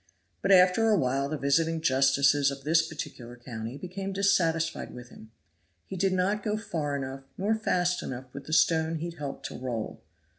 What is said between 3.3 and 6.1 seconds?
county became dissatisfied with him; he